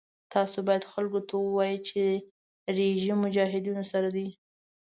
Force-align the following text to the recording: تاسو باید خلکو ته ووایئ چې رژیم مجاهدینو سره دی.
تاسو 0.33 0.57
باید 0.67 0.89
خلکو 0.91 1.19
ته 1.27 1.35
ووایئ 1.39 1.77
چې 1.87 2.01
رژیم 2.77 3.17
مجاهدینو 3.25 3.83
سره 3.91 4.09
دی. 4.15 4.27